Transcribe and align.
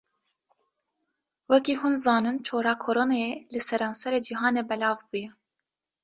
Wekî 1.51 1.75
hûn 1.81 1.95
zanin 2.03 2.37
çora 2.45 2.73
Koronayê 2.83 3.31
li 3.53 3.61
serenserê 3.67 4.19
cihanê 4.27 4.63
belav 4.69 4.99
bûye. 5.09 5.29